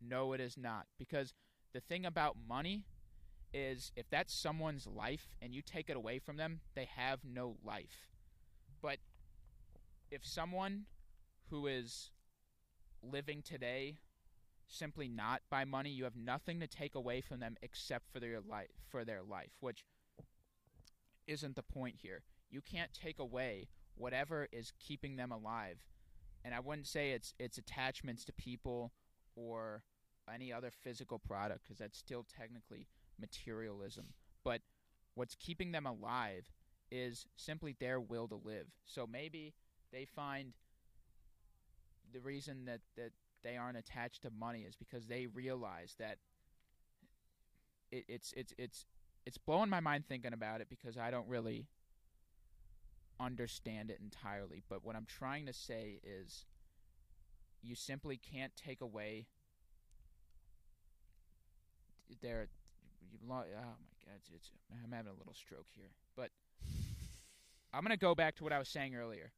[0.00, 0.86] no, it is not.
[0.98, 1.32] Because
[1.72, 2.86] the thing about money
[3.54, 7.56] is if that's someone's life and you take it away from them, they have no
[7.64, 8.09] life.
[8.82, 8.98] But
[10.10, 10.86] if someone
[11.50, 12.10] who is
[13.02, 13.98] living today
[14.68, 18.40] simply not by money, you have nothing to take away from them except for their
[18.40, 19.84] life for their life, which
[21.26, 22.22] isn't the point here.
[22.50, 25.78] You can't take away whatever is keeping them alive.
[26.44, 28.92] And I wouldn't say it's it's attachments to people
[29.36, 29.82] or
[30.32, 32.86] any other physical product because that's still technically
[33.18, 34.14] materialism.
[34.44, 34.62] But
[35.14, 36.44] what's keeping them alive
[36.90, 38.66] is simply their will to live.
[38.84, 39.54] So maybe
[39.92, 40.52] they find
[42.12, 46.18] the reason that, that they aren't attached to money is because they realize that
[47.90, 48.86] it, it's it's it's
[49.26, 51.66] it's blowing my mind thinking about it because I don't really
[53.18, 54.62] understand it entirely.
[54.68, 56.44] But what I'm trying to say is
[57.62, 59.26] you simply can't take away
[62.22, 62.48] their
[63.22, 63.76] oh my god
[64.16, 64.50] it's, it's
[64.84, 65.90] I'm having a little stroke here.
[66.16, 66.30] But
[67.72, 69.32] I'm going to go back to what I was saying earlier.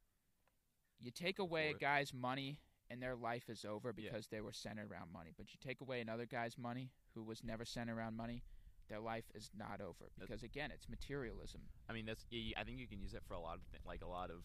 [1.01, 4.11] You take away a guy's money and their life is over Yeah.
[4.11, 5.33] because they were centered around money.
[5.37, 8.43] But you take away another guy's money who was never centered around money,
[8.89, 11.63] their life is not over because again, it's materialism.
[11.89, 12.27] I mean, that's.
[12.33, 14.45] I think you can use it for a lot of th- like a lot of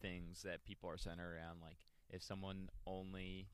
[0.00, 1.60] things that people are centered around.
[1.62, 1.78] Like
[2.10, 3.48] if someone only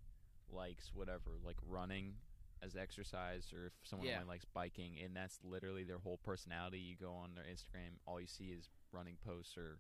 [0.53, 2.15] likes whatever, like running
[2.63, 4.17] as exercise, or if someone Yeah.
[4.17, 6.79] only likes biking, and that's literally their whole personality.
[6.79, 9.79] You go on their Instagram, all you see is running posts, or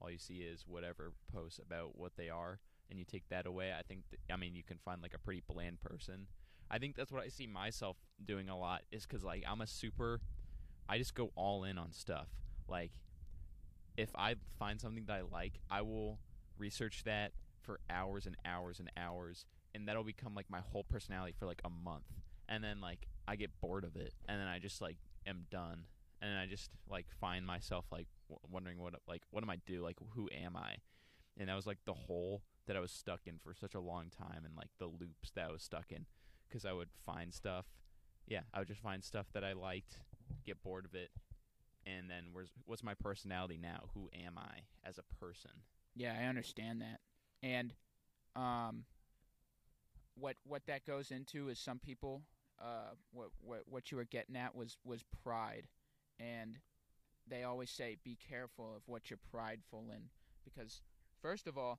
[0.00, 3.72] all you see is whatever posts about what they are, and you take that away.
[3.78, 4.08] I think.
[4.10, 6.26] Th- I mean, you can find like a pretty bland person.
[6.70, 9.66] I think that's what I see myself doing a lot is because like I'm a
[9.66, 10.20] super
[10.88, 12.28] I just go all in on stuff.
[12.68, 12.92] Like
[13.96, 16.18] if I find something that I like, I will
[16.58, 21.34] research that for hours and hours and hours and that'll become like my whole personality
[21.38, 22.06] for like a month.
[22.48, 25.84] And then like I get bored of it and then I just like am done.
[26.22, 28.08] And I just like find myself like
[28.50, 29.82] wondering what like what am I do?
[29.82, 30.76] Like who am I?
[31.38, 34.10] And that was like the hole that I was stuck in for such a long
[34.10, 36.06] time and like the loops that I was stuck in
[36.48, 37.66] because I would find stuff.
[38.26, 39.98] Yeah, I would just find stuff that I liked,
[40.44, 41.10] get bored of it,
[41.86, 43.88] and then where's what's my personality now?
[43.94, 45.50] Who am I as a person?
[45.94, 47.00] Yeah, I understand that.
[47.42, 47.72] And
[48.36, 48.84] um
[50.14, 52.22] what what that goes into is some people
[52.60, 55.66] uh what what what you were getting at was was pride.
[56.18, 56.58] And
[57.30, 60.10] they always say be careful of what you're prideful in
[60.44, 60.82] because
[61.22, 61.78] first of all,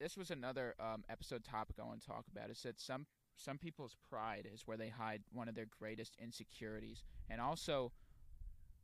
[0.00, 2.50] this was another um episode topic I want to talk about.
[2.50, 3.06] Is that some
[3.36, 7.02] some people's pride is where they hide one of their greatest insecurities.
[7.30, 7.92] And also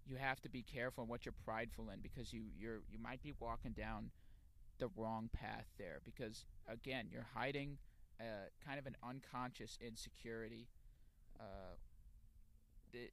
[0.06, 3.22] you have to be careful in what you're prideful in because you you're you might
[3.22, 4.10] be walking down
[4.78, 7.78] the wrong path there because again you're hiding
[8.20, 10.68] uh, kind of an unconscious insecurity
[11.38, 11.76] uh,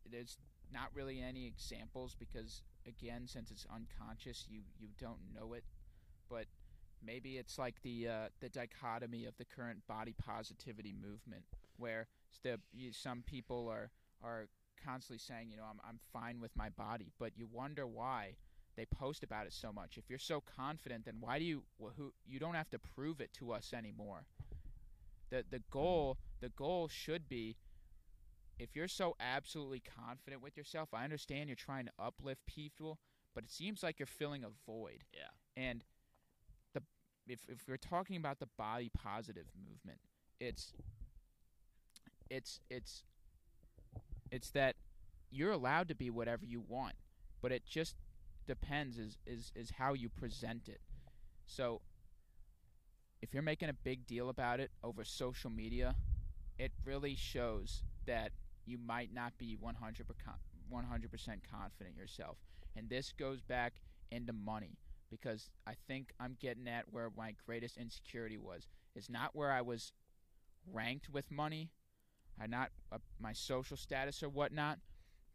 [0.09, 0.37] there's
[0.75, 5.65] not really any examples because again since it's unconscious you you don't know it
[6.29, 6.45] but
[7.05, 11.43] maybe it's like the uh, the dichotomy of the current body positivity movement
[11.77, 12.07] where
[12.43, 13.91] the, you, some people are
[14.23, 14.47] are
[14.83, 18.35] constantly saying you know I'm I'm fine with my body but you wonder why
[18.77, 19.97] they post about it so much.
[19.97, 23.21] If you're so confident, then why do you wh- who you don't have to prove
[23.21, 24.25] it to us anymore.
[25.29, 27.55] The the goal the goal should be
[28.57, 32.99] if you're so absolutely confident with yourself, I understand you're trying to uplift people,
[33.33, 35.03] but it seems like you're filling a void.
[35.13, 35.61] Yeah.
[35.61, 35.83] And
[36.73, 36.81] the
[37.27, 39.99] if if we're talking about the body positive movement,
[40.39, 40.73] it's
[42.29, 43.03] it's it's
[44.31, 44.75] it's that
[45.29, 46.95] you're allowed to be whatever you want,
[47.41, 47.95] but it just
[48.47, 50.79] depends is is is how you present it.
[51.45, 51.81] So
[53.21, 55.95] if you're making a big deal about it over social media,
[56.57, 58.31] it really shows that
[58.65, 60.05] you might not be 100
[60.71, 61.11] 100%
[61.51, 62.37] confident yourself.
[62.75, 63.73] And this goes back
[64.11, 64.77] into money
[65.09, 68.67] because I think I'm getting at where my greatest insecurity was.
[68.95, 69.93] It's not where I was
[70.71, 71.69] ranked with money,
[72.41, 74.79] I not uh, my social status or whatnot,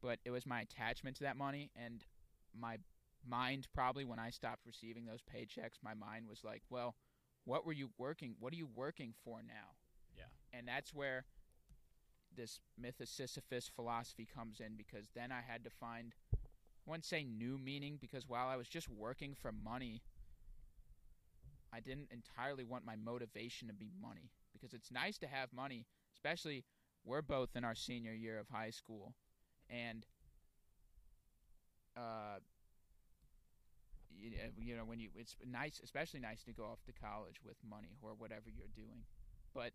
[0.02, 2.04] but it was my attachment to that money and
[2.58, 2.78] my
[3.26, 6.94] mind probably when I stopped receiving those paychecks, my mind was like, well,
[7.44, 8.34] what were you working?
[8.38, 9.76] What are you working for now?
[10.16, 10.24] Yeah.
[10.58, 11.24] And that's where
[12.36, 17.04] this myth of Sisyphus philosophy comes in because then I had to find, I wouldn't
[17.04, 20.02] say new meaning because while I was just working for money,
[21.72, 24.30] I didn't entirely want my motivation to be money.
[24.52, 26.64] Because it's nice to have money, especially
[27.04, 29.14] we're both in our senior year of high school,
[29.70, 30.04] and
[31.96, 32.38] uh,
[34.10, 37.56] you, you know when you it's nice, especially nice to go off to college with
[37.68, 39.04] money or whatever you're doing,
[39.54, 39.72] but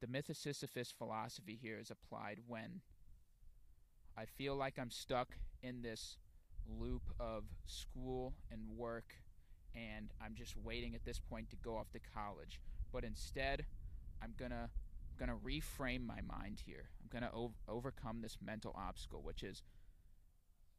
[0.00, 2.80] the myth of Sisyphus philosophy here is applied when
[4.16, 6.16] I feel like I'm stuck in this
[6.68, 9.14] loop of school and work
[9.74, 12.60] and I'm just waiting at this point to go off to college.
[12.92, 13.66] But instead,
[14.22, 14.70] I'm gonna
[15.18, 16.88] gonna reframe my mind here.
[17.02, 19.62] I'm gonna ov- overcome this mental obstacle, which is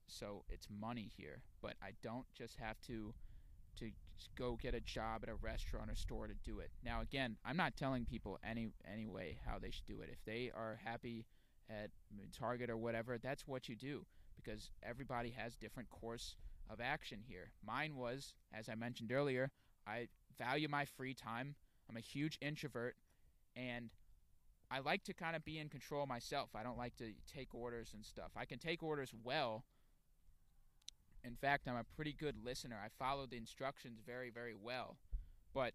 [0.08, 1.42] so it's money here.
[1.62, 3.14] But I don't just have to
[3.78, 3.92] to
[4.38, 6.72] go get a job at a restaurant or store to do it.
[6.84, 10.10] Now, again, I'm not telling people any anyway how they should do it.
[10.12, 11.26] If they are happy
[11.70, 11.90] at
[12.38, 16.36] Target or whatever, that's what you do because everybody has different course
[16.70, 17.52] of action here.
[17.66, 19.52] Mine was, as I mentioned earlier,
[19.88, 21.56] I value my free time.
[21.90, 22.96] I'm a huge introvert
[23.56, 23.90] and
[24.70, 26.50] I like to kind of be in control myself.
[26.56, 28.32] I don't like to take orders and stuff.
[28.36, 29.64] I can take orders well.
[31.24, 32.78] In fact, I'm a pretty good listener.
[32.84, 34.98] I follow the instructions very, very well.
[35.54, 35.74] But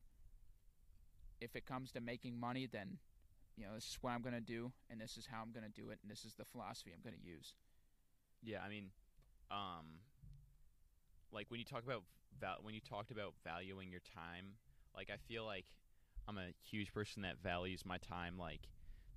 [1.41, 2.99] if it comes to making money, then
[3.57, 5.65] you know, this is what I'm going to do and this is how I'm going
[5.65, 7.55] to do it and this is the philosophy I'm going to use.
[8.43, 8.91] Yeah, I mean,
[9.51, 10.01] um,
[11.33, 12.03] like when you talk about
[12.41, 14.55] val- when you talked about valuing your time,
[14.97, 15.67] like I feel like
[16.29, 18.39] I'm a huge person that values my time.
[18.39, 18.61] Like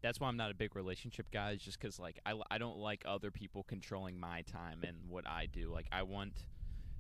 [0.06, 1.52] that's why I'm not a big relationship guy.
[1.52, 5.28] Is just because like I I don't like other people controlling my time and what
[5.28, 5.72] I do.
[5.74, 6.46] Like I want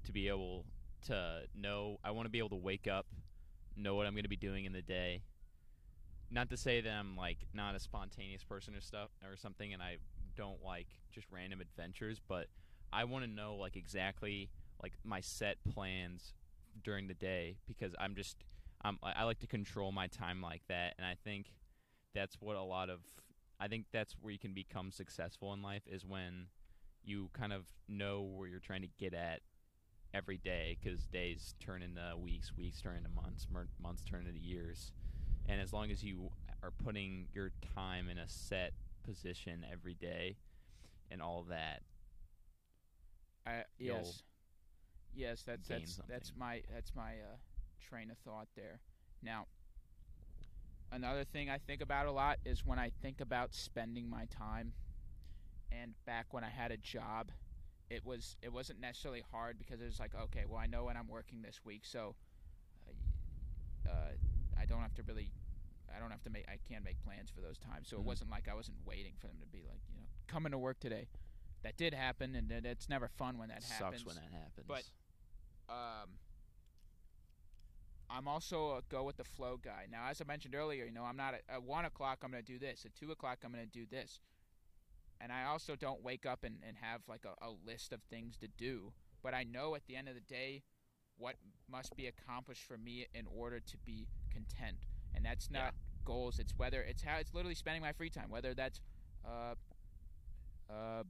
[0.06, 0.66] to be able
[1.08, 2.00] to know.
[2.04, 3.06] I want to be able to wake up,
[3.78, 5.22] know what I'm going to be doing in the day.
[6.32, 9.84] Not to say that I'm like not a spontaneous person or stuff or something, and
[9.84, 9.98] I
[10.36, 12.48] don't like just random adventures, but
[12.92, 14.50] I want to know like exactly
[14.82, 16.34] like my set plans
[16.84, 18.38] during the day because I'm just
[18.84, 21.52] um, I I like to control my time like that, and I think
[22.16, 23.02] that's what a lot of
[23.60, 26.48] I think that's where you can become successful in life is when
[27.04, 29.42] you kind of know where you're trying to get at
[30.14, 33.48] every day because days turn into weeks, weeks turn into months,
[33.82, 34.92] months turn into years,
[35.48, 36.32] and as long as you
[36.64, 38.74] are putting your time in a set
[39.04, 40.38] position every day
[41.12, 41.82] and all that,
[43.46, 44.24] I, yes,
[45.14, 45.44] yes.
[45.46, 47.38] That's that's that's my that's my uh,
[47.80, 48.80] train of thought there.
[49.22, 49.48] Now,
[50.92, 54.74] another thing I think about a lot is when I think about spending my time.
[55.72, 57.32] And back when I had a job,
[57.90, 60.96] it was it wasn't necessarily hard because it was like okay, well I know when
[60.98, 62.16] I'm working this week, so
[62.88, 64.12] uh, uh,
[64.60, 65.32] I don't have to really.
[65.96, 66.46] I don't have to make.
[66.50, 68.00] I can't make plans for those times, so Mhm.
[68.02, 70.58] it wasn't like I wasn't waiting for them to be like, you know, coming to
[70.58, 71.08] work today.
[71.64, 74.02] That did happen, and it's never fun when that sucks happens.
[74.02, 74.68] Sucks when that happens.
[74.68, 74.84] but-
[75.74, 76.10] um,
[78.10, 79.86] I'm also a go with the flow guy.
[79.92, 82.20] Now, as I mentioned earlier, you know, I'm not at, at one o'clock.
[82.24, 82.86] I'm going to do this.
[82.86, 84.22] At two o'clock, I'm going to do this.
[85.20, 88.38] And I also don't wake up and, and have like a, a list of things
[88.38, 88.94] to do.
[89.24, 90.64] But I know at the end of the day
[91.18, 91.36] what
[91.72, 94.86] must be accomplished for me in order to be content.
[95.16, 95.72] And that's not Yeah.
[96.04, 96.38] goals.
[96.40, 98.30] It's whether it's how it's literally spending my free time.
[98.30, 98.82] Whether that's
[99.26, 99.56] uh,
[100.70, 101.04] uh,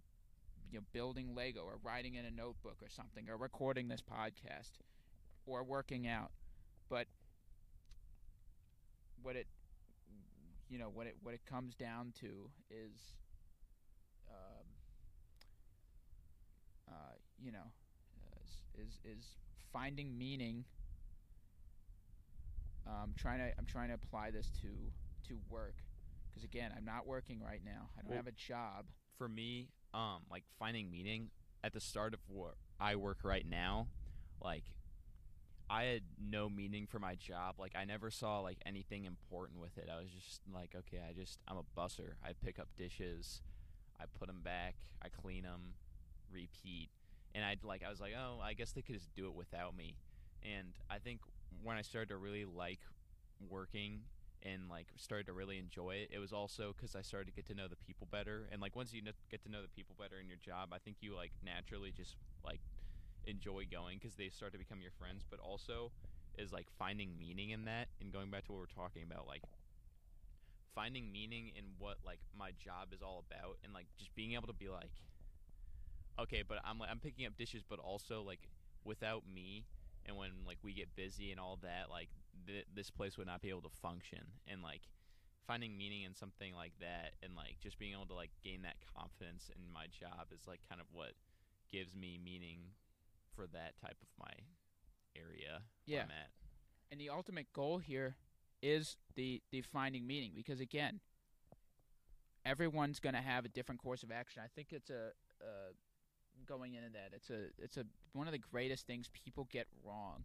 [0.71, 4.71] you know, building Lego or writing in a notebook or something, or recording this podcast,
[5.45, 6.31] or working out.
[6.89, 7.07] But
[9.21, 9.47] what it,
[10.69, 13.13] you know, what it what it comes down to is,
[14.29, 14.65] um,
[16.89, 17.71] uh, you know,
[18.43, 19.25] is is, is
[19.73, 20.65] finding meaning.
[22.87, 24.67] Um, trying to I'm trying to apply this to
[25.27, 25.75] to work
[26.29, 27.89] because again I'm not working right now.
[27.97, 28.85] I don't Well- have a job.
[29.17, 31.31] for me, um, like finding meaning
[31.63, 33.87] at the start of what I work right now,
[34.41, 34.65] like
[35.69, 37.55] I had no meaning for my job.
[37.57, 39.89] Like I never saw like anything important with it.
[39.91, 42.13] I was just like, okay, I just I'm a busser.
[42.23, 43.41] I pick up dishes,
[43.99, 45.73] I put them back, I clean them,
[46.31, 46.89] repeat.
[47.33, 49.75] And I'd like I was like, oh, I guess they could just do it without
[49.75, 49.95] me.
[50.43, 51.21] And I think
[51.63, 52.79] when I started to really like
[53.49, 54.01] working
[54.43, 57.47] and like started to really enjoy it, it was also because I started to get
[57.47, 58.47] to know the people better.
[58.51, 59.01] And like once you
[59.31, 62.15] get to know the people better in your job, I think you like naturally just
[62.45, 62.59] like
[63.25, 65.23] enjoy going because they start to become your friends.
[65.29, 65.91] But also
[66.37, 69.43] is like finding meaning in that and going back to what we're talking about, like
[70.73, 74.47] finding meaning in what like my job is all about and like just being able
[74.47, 74.91] to be like
[76.19, 78.47] okay but i'm like i'm picking up dishes but also like
[78.83, 79.65] without me
[80.05, 82.09] and when like we get busy and all that like
[82.47, 84.81] th- this place would not be able to function and like
[85.47, 88.75] finding meaning in something like that and like just being able to like gain that
[88.97, 91.11] confidence in my job is like kind of what
[91.71, 92.59] gives me meaning
[93.35, 94.31] for that type of my
[95.15, 96.03] area Yeah.
[96.03, 96.29] I'm at.
[96.91, 98.15] and the ultimate goal here
[98.61, 100.99] is the the finding meaning because again
[102.45, 105.07] everyone's going to have a different course of action i think it's a
[105.41, 105.71] uh,
[106.47, 110.23] going into that it's a it's a one of the greatest things people get wrong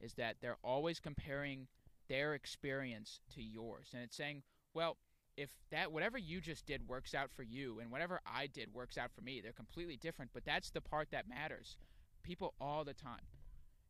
[0.00, 1.66] is that they're always comparing
[2.08, 4.42] their experience to yours and it's saying
[4.74, 4.96] well
[5.36, 8.98] if that whatever you just did works out for you and whatever i did works
[8.98, 11.76] out for me they're completely different but that's the part that matters
[12.22, 13.20] people all the time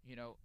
[0.04, 0.36] you know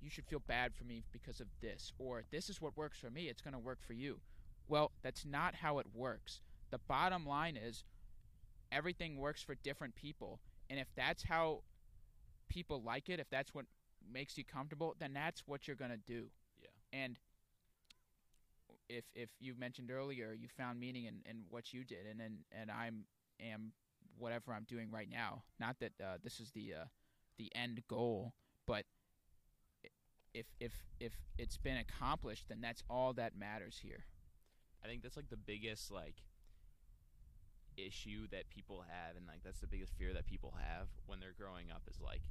[0.00, 3.10] you should feel bad for me because of this, or this is what works for
[3.10, 4.20] me, it's going to work for you.
[4.68, 6.40] Well, that's not how it works.
[6.70, 7.84] The bottom line is
[8.72, 11.62] everything works for different people, and if that's how
[12.48, 13.66] people like it, if that's what
[14.12, 16.26] makes you comfortable, then that's what you're going to do.
[16.60, 17.00] Yeah.
[17.04, 17.18] And
[18.88, 22.36] if if you mentioned earlier you found meaning in, in what you did and and,
[22.52, 23.04] and I'm
[23.40, 23.72] am
[24.16, 25.42] whatever I'm doing right now.
[25.58, 26.84] Not that uh, this is the uh,
[27.38, 28.34] the end goal,
[28.66, 28.84] but
[30.34, 34.04] if if if it's been accomplished, then that's all that matters here.
[34.84, 36.16] I think that's like the biggest like
[37.76, 41.34] issue that people have and like that's the biggest fear that people have when they're
[41.38, 42.22] growing up is like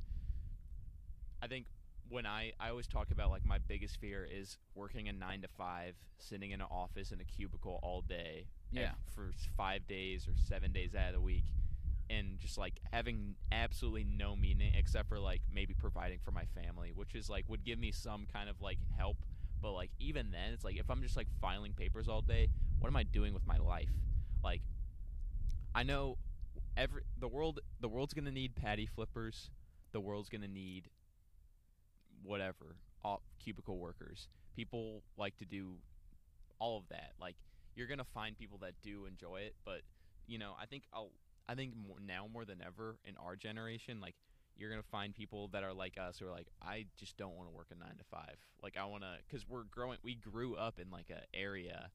[1.41, 1.67] I think
[2.09, 5.47] when I I always talk about like my biggest fear is working a 9 to
[5.47, 8.93] 5 sitting in an office in a cubicle all day Yeah.
[9.13, 11.43] for 5 days or 7 days out of the week
[12.09, 16.91] and just like having absolutely no meaning except for like maybe providing for my family
[16.93, 19.17] which is like would give me some kind of like help
[19.61, 22.47] but like even then it's like if i'm just like filing papers all day
[22.79, 23.89] what am I doing with my life?
[24.43, 24.61] Like,
[25.73, 26.17] I know
[26.77, 29.49] every the world the world's gonna need patty flippers.
[29.91, 30.89] The world's gonna need
[32.23, 34.27] whatever all, cubicle workers.
[34.55, 35.75] People like to do
[36.59, 37.13] all of that.
[37.19, 37.35] Like
[37.75, 39.81] you're gonna find people that do enjoy it, but
[40.27, 41.11] you know I think I'll,
[41.47, 44.15] I think more, now more than ever in our generation, like
[44.55, 47.49] you're gonna find people that are like us who are like I just don't want
[47.49, 48.37] to work a nine to five.
[48.63, 49.97] Like I want to because we're growing.
[50.03, 51.91] We grew up in like a area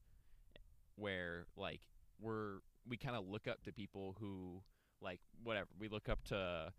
[0.96, 1.80] where like
[2.20, 4.62] we're we kind of look up to people who
[5.01, 6.72] like whatever we look up to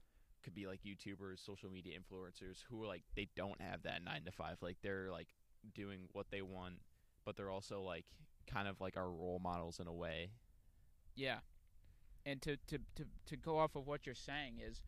[0.43, 4.24] could be like YouTubers, social media influencers who are like they don't have that nine
[4.26, 4.57] to five.
[4.61, 5.28] Like they're like
[5.76, 6.76] doing what they want,
[7.26, 8.05] but they're also like
[8.47, 10.32] kind of like our role models in a way.
[11.15, 11.39] Yeah.
[12.26, 14.82] And to, to, to, to go off of what you're saying is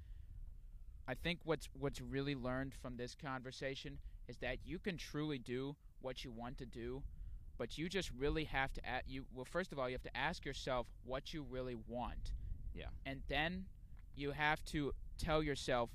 [1.08, 5.76] I think what's what's really learned from this conversation is that you can truly do
[6.02, 7.04] what you want to do,
[7.58, 10.18] but you just really have to at you well first of all you have to
[10.18, 12.34] ask yourself what you really want.
[12.74, 12.86] Yeah.
[13.06, 13.66] And then
[14.16, 15.90] you have to tell yourself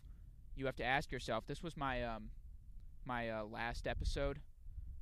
[0.57, 2.31] you have to ask yourself this was my um
[3.07, 4.41] my uh, last episode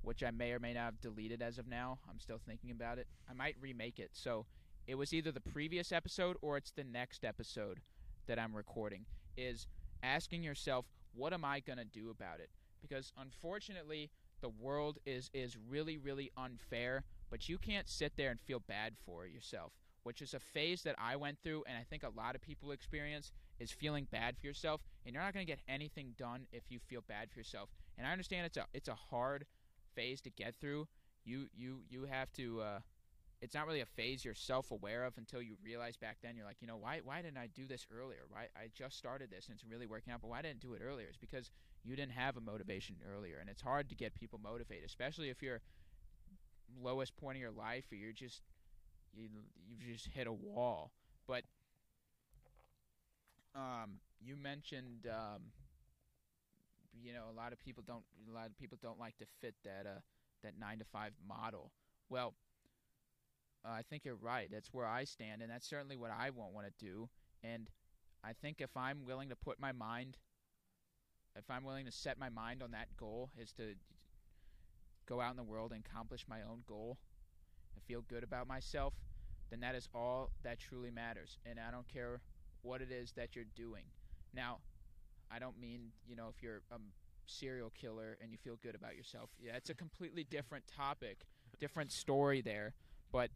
[0.03, 1.99] which I may or may not have deleted as of now.
[2.09, 3.09] I'm still thinking about it.
[3.29, 4.11] I might remake it.
[4.13, 4.47] So
[4.87, 7.81] it was either the previous episode or it's the next episode
[8.27, 9.07] that I'm recording.
[9.37, 9.67] Is
[10.03, 12.51] asking yourself, what am I going to do about it?
[12.81, 14.11] Because unfortunately,
[14.41, 18.95] the world is is really really unfair, but you can't sit there and feel bad
[19.05, 19.73] for yourself,
[20.05, 22.71] which is a phase that I went through and I think a lot of people
[22.71, 26.65] experience is feeling bad for yourself, and you're not going to get anything done if
[26.69, 27.71] you feel bad for yourself.
[27.99, 29.47] And I understand it's a it's a hard
[29.95, 30.87] phase to get through.
[31.25, 32.79] You you you have to uh
[33.47, 36.57] it's not really a phase you're self-aware of until you realize back then you're like,
[36.61, 38.23] you know, why why didn't I do this earlier?
[38.29, 40.75] Why I just started this and it's really working out, but why didn't I do
[40.75, 41.07] it earlier?
[41.09, 41.51] It's because
[41.85, 45.43] you didn't have a motivation earlier, and it's hard to get people motivated, especially if
[45.43, 45.61] you're
[46.81, 48.43] lowest point of your life or you're just
[49.15, 49.29] you
[49.69, 50.93] you've just hit a wall.
[51.27, 51.45] But
[53.55, 55.43] um, you mentioned um,
[57.03, 59.55] you know a lot of people don't a lot of people don't like to fit
[59.65, 60.01] that uh
[60.43, 61.73] that nine to five model.
[62.09, 62.35] Well,
[63.67, 64.49] uh, I think you're right.
[64.51, 67.09] That's where I stand, and that's certainly what I won't want to do.
[67.43, 67.69] And
[68.23, 70.17] I think if I'm willing to put my mind,
[71.37, 73.75] if I'm willing to set my mind on that goal, is to
[75.07, 76.99] go out in the world and accomplish my own goal
[77.75, 78.95] and feel good about myself,
[79.51, 81.39] then that is all that truly matters.
[81.45, 82.21] And I don't care
[82.63, 83.85] what it is that you're doing.
[84.35, 84.59] Now,
[85.31, 86.79] I don't mean, you know, if you're a
[87.27, 89.31] serial killer and you feel good about yourself.
[89.41, 91.19] Yeah, it's a completely different topic,
[91.59, 92.75] different story there.
[93.13, 93.31] But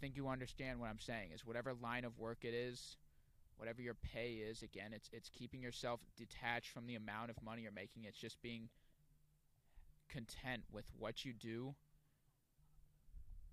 [0.00, 2.96] think you understand what I'm saying is whatever line of work it is,
[3.56, 7.62] whatever your pay is, again, it's it's keeping yourself detached from the amount of money
[7.62, 8.04] you're making.
[8.04, 8.68] It's just being
[10.08, 11.74] content with what you do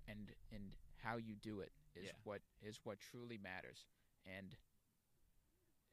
[0.07, 0.71] and and
[1.03, 2.11] how you do it is Yeah.
[2.23, 3.85] what is what truly matters.
[4.25, 4.55] And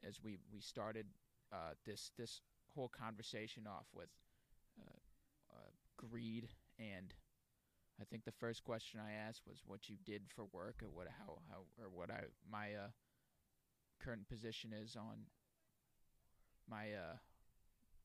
[0.02, 1.06] as we we started
[1.52, 2.40] uh, this this
[2.74, 4.08] whole conversation off with
[4.80, 4.98] uh,
[5.54, 6.48] uh, greed
[6.78, 7.12] and
[8.00, 11.06] I think the first question I asked was what you did for work or what
[11.08, 12.88] how how or what I my uh,
[14.02, 15.26] current position is on
[16.68, 17.16] my uh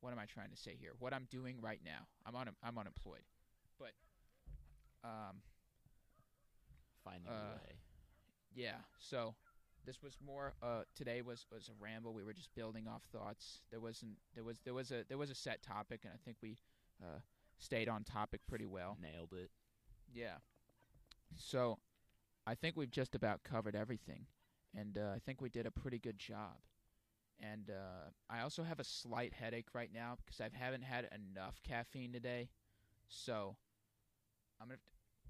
[0.02, 0.92] what am I trying to say here?
[1.00, 2.06] What I'm doing right now.
[2.26, 3.24] I'm un- I'm unemployed.
[3.80, 3.94] But
[5.04, 5.42] um
[7.04, 7.80] Finding Uh, a way.
[8.54, 9.36] yeah, so
[9.86, 12.14] this was more uh today was was a ramble.
[12.14, 13.62] We were just building off thoughts.
[13.72, 16.38] There wasn't there was there was a there was a set topic and I think
[16.42, 16.58] we
[17.02, 17.20] uh
[17.58, 18.98] stayed on topic pretty well.
[19.02, 19.50] Nailed it.
[20.14, 20.38] Yeah.
[21.36, 21.78] So,
[22.46, 24.26] I think we've just about covered everything,
[24.76, 26.58] and uh, I think we did a pretty good job.
[27.40, 31.62] And uh, I also have a slight headache right now because I haven't had enough
[31.68, 32.50] caffeine today.
[33.10, 33.58] So,
[34.62, 34.80] I'm gonna.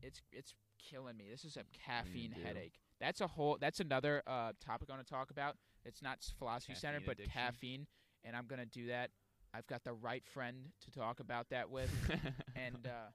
[0.02, 1.26] It's it's killing me.
[1.30, 2.76] This is a caffeine headache.
[3.00, 3.58] That's a whole.
[3.60, 5.58] That's another uh, topic I want to talk about.
[5.86, 7.34] It's not philosophy centered, but addiction?
[7.34, 7.88] caffeine,
[8.24, 9.12] and I'm gonna do that.
[9.54, 11.90] I've got the right friend to talk about that with
[12.56, 13.10] and uh,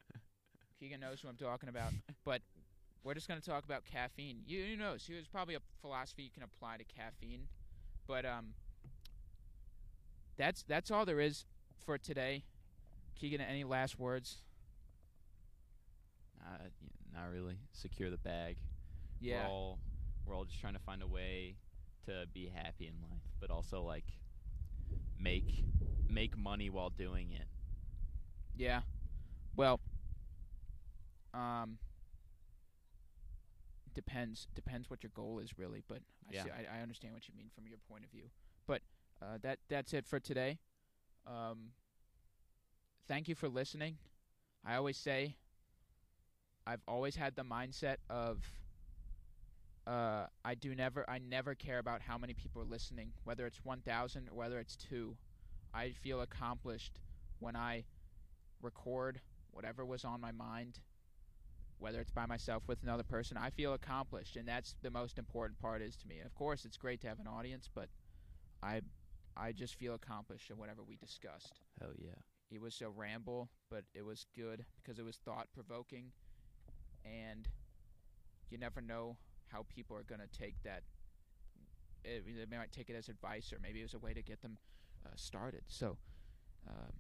[0.83, 1.93] Keegan knows who I'm talking about.
[2.25, 2.43] But
[3.05, 4.43] we're just going to talk about caffeine.
[4.47, 5.05] You, who knows?
[5.09, 7.49] There's probably a philosophy you can apply to caffeine,
[8.07, 8.55] but um,
[10.37, 11.45] that's that's all there is
[11.85, 12.45] for today.
[13.17, 14.39] Keegan, any last words?
[16.39, 16.61] Not,
[17.13, 17.57] not really.
[17.73, 18.57] Secure the bag.
[19.21, 19.79] Yeah, We're all
[20.25, 21.57] we're all just trying to find a way
[22.07, 24.05] to be happy in life, but also like
[25.21, 25.65] make
[26.09, 27.47] make money while doing it.
[28.57, 28.83] yeah.
[29.57, 29.81] Well,
[31.35, 31.79] um,
[33.95, 35.83] depends depends what your goal is really.
[35.87, 36.45] But I Yeah.
[36.45, 38.31] see, I, I understand what you mean from your point of view.
[38.67, 38.83] But
[39.21, 40.59] uh, that that's it for today.
[41.27, 41.73] Um,
[43.07, 43.99] thank you for listening.
[44.65, 45.37] I always say
[46.67, 48.45] I've always had the mindset of
[49.87, 53.65] uh I do never I never care about how many people are listening, whether it's
[53.65, 55.17] 1000 or whether it's 2.
[55.75, 57.01] I feel accomplished
[57.41, 57.85] when I
[58.61, 59.21] record
[59.51, 60.79] whatever was on my mind,
[61.83, 63.37] whether it's by myself with another person.
[63.37, 66.21] I feel accomplished and that's the most important part is to me.
[66.25, 67.89] Of course, it's great to have an audience, but
[68.63, 68.81] I
[69.37, 71.61] I just feel accomplished in whatever we discussed.
[71.81, 72.21] Hell yeah.
[72.51, 76.13] It was a ramble, but it was good because it was thought provoking,
[77.05, 77.49] and
[78.51, 79.17] you never know
[79.49, 80.83] how people are gonna take that.
[82.05, 84.43] It, they might take it as advice, or maybe it was a way to get
[84.43, 84.59] them
[85.07, 85.63] uh, started.
[85.69, 85.97] So
[86.69, 86.93] um,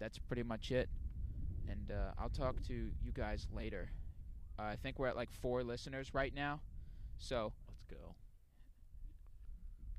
[0.00, 0.88] that's pretty much it,
[1.68, 3.90] and uh, I'll talk to you guys later.
[4.58, 6.60] Uh, I think we're at like four listeners right now,
[7.18, 8.14] so Let's go.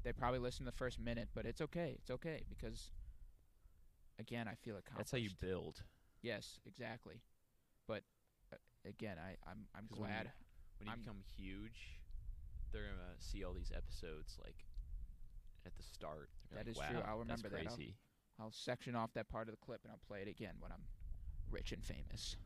[0.04, 1.96] they probably listened the first minute, but it's okay.
[2.00, 2.92] It's okay because
[4.20, 4.98] again, I feel accomplished.
[4.98, 5.84] That's how you build.
[6.22, 7.22] Yes, exactly.
[7.88, 8.04] But
[8.52, 8.58] uh,
[8.88, 10.32] again, I I'm I'm 'Cause when you- glad.
[10.80, 12.00] When you I'm- become huge,
[12.72, 14.66] they're gonna see all these episodes like
[15.66, 16.30] at the start.
[16.52, 17.00] That like, is true.
[17.06, 17.60] I'll remember that.
[17.68, 17.96] I'll- crazy.
[18.42, 20.84] I'll section off that part of the clip and I'll play it again when I'm
[21.52, 22.38] rich and famous.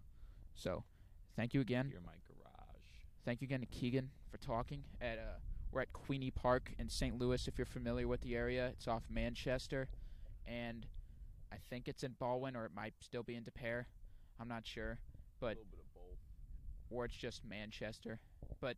[0.55, 0.83] So,
[1.35, 1.89] thank you again.
[1.91, 2.81] You're my garage.
[3.25, 4.83] Thank you again to Keegan for talking.
[5.01, 5.39] At uh,
[5.71, 7.17] we're at Queeny Park in St.
[7.17, 7.47] Louis.
[7.47, 9.89] If you're familiar with the area, it's off Manchester,
[10.45, 10.85] and
[11.51, 13.85] I think it's in Ballwin or it might still be in Des Peres.
[14.39, 14.99] I'm not sure,
[15.39, 16.17] but a little bit of both.
[16.89, 18.19] or it's just Manchester.
[18.59, 18.77] But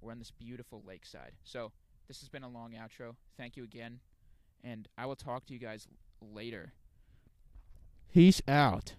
[0.00, 1.32] we're on this beautiful lakeside.
[1.44, 1.72] So
[2.06, 3.16] this has been a long outro.
[3.36, 4.00] Thank you again,
[4.64, 5.86] and I will talk to you guys
[6.22, 6.72] later.
[8.12, 8.94] Peace out.